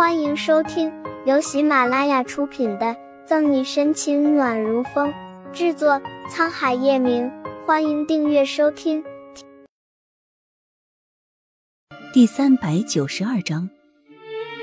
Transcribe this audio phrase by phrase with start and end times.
[0.00, 0.90] 欢迎收听
[1.26, 2.86] 由喜马拉雅出品的
[3.26, 5.12] 《赠你深情暖如风》，
[5.52, 7.30] 制作沧海夜明。
[7.66, 9.04] 欢迎订阅收听。
[12.14, 13.68] 第三百九十二章，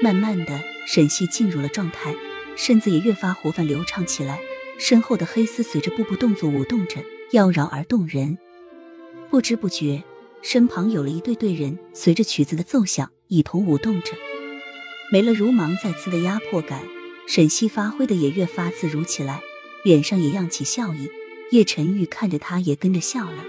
[0.02, 2.15] 慢慢的，沈西进入了状态，
[2.56, 4.40] 身子也越发活泛流畅起来，
[4.79, 6.99] 身后的黑丝随着步步动作舞动着，
[7.33, 8.40] 妖娆而动人。
[9.29, 10.01] 不知不觉，
[10.42, 14.13] 身旁有了一对对人，随着曲子的奏响，一同舞动着。
[15.10, 16.84] 没了如芒在刺的压迫感，
[17.27, 19.41] 沈西发挥的也越发自如起来，
[19.86, 21.09] 脸上也漾起笑意。
[21.52, 23.46] 叶晨玉看着他，也跟着笑了。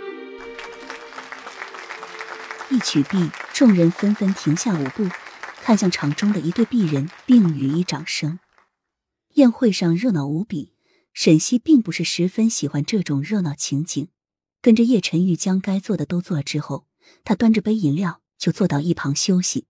[2.70, 5.08] 一曲毕，众人纷纷停下舞步，
[5.60, 8.38] 看向场中的一对璧人，并予以掌声。
[9.34, 10.74] 宴会上热闹无比，
[11.12, 14.06] 沈西并不是十分喜欢这种热闹情景，
[14.62, 16.86] 跟着叶晨玉将该做的都做了之后，
[17.24, 19.66] 他端着杯饮料就坐到一旁休息。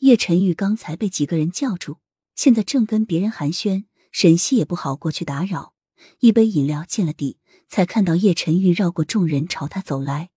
[0.00, 1.98] 叶晨玉刚才被几个人叫住，
[2.34, 5.74] 现在正跟别人寒暄，沈西也不好过去打扰。
[6.20, 10.30] 一杯饮料见了底，才看到叶晨玉绕过众人朝他走来。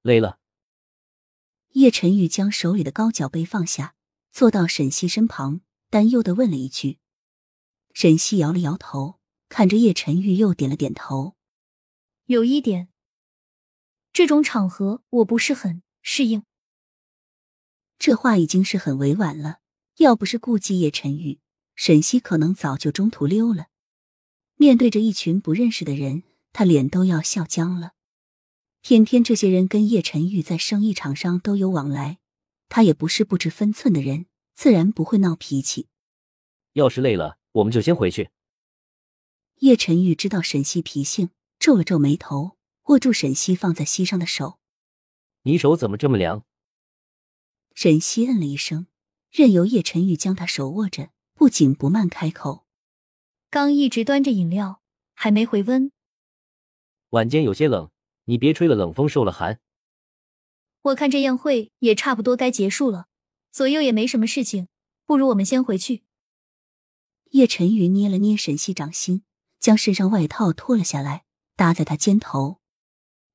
[0.00, 0.38] 累了。
[1.72, 3.94] 叶晨玉将手里的高脚杯放下，
[4.32, 6.98] 坐到沈西身旁，担忧的问了一句。
[7.92, 11.36] 沈西摇了摇头，看着叶晨玉又点了点头。
[12.24, 12.88] 有一点，
[14.14, 16.44] 这种场合我不是很适应。
[17.98, 19.58] 这话已经是很委婉了，
[19.96, 21.40] 要不是顾忌叶晨玉，
[21.74, 23.66] 沈西可能早就中途溜了。
[24.56, 27.92] 面对着一群不认识的人，他脸都要笑僵了。
[28.80, 32.18] 偏偏这些人跟叶晨玉在生意场上都有往来，
[32.68, 35.88] 他也不是不知分寸的人，自然不会闹脾气。
[36.74, 38.30] 要是累了，我们就先回去。
[39.56, 44.60] 叶晨玉知道沈西脾性，皱了皱眉头，握住沈西放在膝上的手
[45.42, 46.44] ：“你手怎么这么凉？”
[47.80, 48.88] 沈西嗯了一声，
[49.30, 52.66] 任由叶晨玉将他手握着，不紧不慢开口
[53.50, 54.82] ：“刚一直端着饮料，
[55.14, 55.92] 还没回温。
[57.10, 57.92] 晚间有些冷，
[58.24, 59.60] 你别吹了冷风，受了寒。
[60.82, 63.06] 我看这宴会也差不多该结束了，
[63.52, 64.66] 左右也没什么事情，
[65.06, 66.02] 不如我们先回去。”
[67.30, 69.22] 叶晨玉捏了捏沈西掌心，
[69.60, 71.22] 将身上外套脱了下来，
[71.54, 72.58] 搭在他肩头，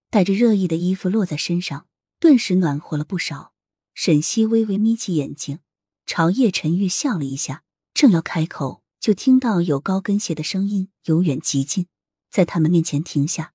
[0.10, 1.88] 带着热意的衣服落在身上，
[2.20, 3.53] 顿时暖和了不少。
[3.94, 5.60] 沈西微微眯起眼睛，
[6.06, 11.88] 朝叶晨玉笑了一下，正要开口，就听到有高跟鞋的声音由远及近，
[12.30, 13.54] 在他们面前停下。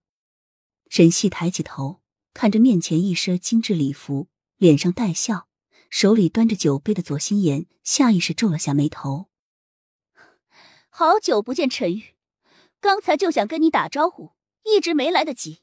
[0.89, 2.01] 沈西抬起头，
[2.33, 5.49] 看着面前一身精致礼服，脸上带笑，
[5.91, 9.29] 手里端着酒杯的左心言下意识皱了下眉头。
[10.89, 12.15] 好久不见，陈玉，
[12.81, 14.33] 刚才就想跟你打招呼，
[14.65, 15.61] 一直没来得及。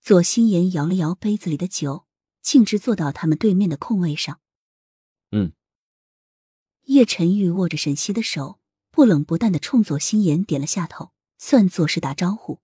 [0.00, 2.06] 左心言摇了摇杯子里的酒。
[2.42, 4.40] 径直坐到他们对面的空位上。
[5.30, 5.52] 嗯。
[6.86, 8.60] 叶晨玉握着沈西的手，
[8.90, 12.60] 不冷不淡的冲左心言点了下头，算作是打招呼。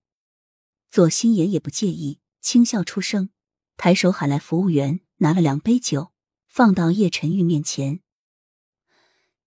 [0.91, 3.29] 左心言也不介意，轻笑出声，
[3.77, 6.11] 抬手喊来服务员，拿了两杯酒，
[6.47, 8.01] 放到叶晨玉面前。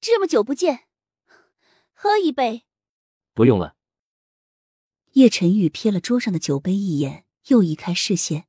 [0.00, 0.86] 这么久不见，
[1.92, 2.64] 喝一杯。
[3.34, 3.76] 不用了。
[5.12, 8.48] 叶晨玉瞥了桌上的酒杯一眼，又移开视线。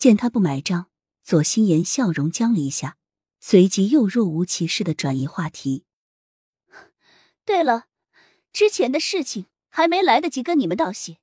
[0.00, 0.86] 见他不买账，
[1.22, 2.96] 左心言笑容僵了一下，
[3.38, 5.84] 随即又若无其事的转移话题。
[7.44, 7.84] 对了，
[8.50, 11.18] 之前的事情还没来得及跟你们道谢，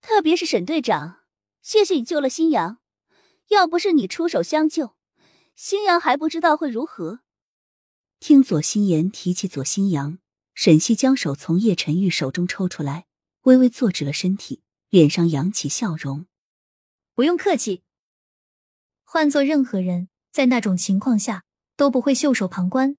[0.00, 1.22] 特别是沈队长，
[1.60, 2.78] 谢谢你救了新阳，
[3.48, 4.94] 要不是你出手相救，
[5.56, 7.22] 新阳还不知道会如何。
[8.20, 10.20] 听左心言提起左新阳，
[10.54, 13.06] 沈西将手从叶晨玉手中抽出来，
[13.42, 16.26] 微微坐直了身体，脸上扬起笑容。
[17.18, 17.82] 不用客气。
[19.02, 22.96] 换做任何人，在那种情况下都不会袖手旁观。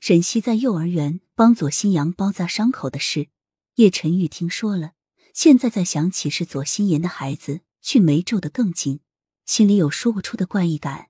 [0.00, 3.30] 沈西在幼儿园帮左新阳包扎伤口的事，
[3.76, 4.92] 叶晨玉听说了，
[5.32, 9.00] 现在再想起是左心言的孩子，却眉皱得更紧，
[9.46, 11.08] 心里有说不出的怪异感。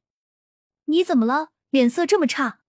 [0.85, 1.51] 你怎么了？
[1.71, 2.61] 脸色这么差？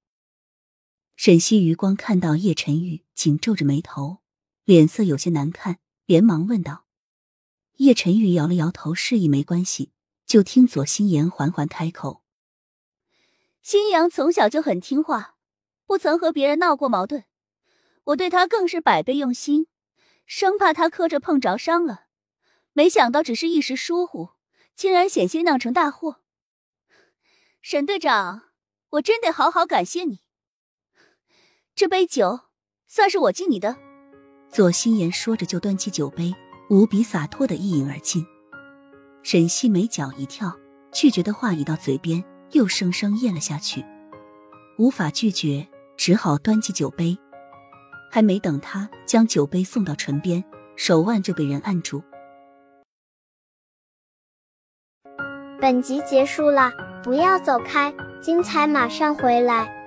[1.16, 4.24] 沈西余光看到叶晨玉紧皱着眉头，
[4.66, 5.78] 脸色有些难看，
[6.08, 6.88] 连忙问道。
[7.80, 9.94] 叶晨玉摇了摇头，示意没关系。
[10.26, 12.22] 就听左心言缓缓开口
[13.64, 15.38] ：“新阳从小就很听话，
[15.86, 17.24] 不曾和别人闹过矛盾。
[18.04, 19.68] 我对他更是百倍用心，
[20.26, 22.08] 生怕他磕着碰着伤了。
[22.74, 24.32] 没想到只是一时疏忽，
[24.76, 26.22] 竟然险些酿成大祸。
[27.62, 28.50] 沈队长，
[28.90, 30.20] 我真得好好感谢你。
[31.74, 32.42] 这杯酒
[32.88, 33.78] 算是我敬你的。”
[34.52, 36.36] 左心言说着，就端起酒杯。
[36.70, 38.24] 无比洒脱的一饮而尽，
[39.24, 40.56] 沈西眉角一跳，
[40.92, 43.84] 拒绝的话已到嘴边，又生生咽了下去。
[44.78, 45.68] 无法拒绝，
[45.98, 47.18] 只好端起酒杯。
[48.12, 50.44] 还没等他将酒杯送到唇边，
[50.76, 52.04] 手腕就被人按住。
[55.60, 56.72] 本集结束了，
[57.04, 59.79] 不要走开，精彩马上回来。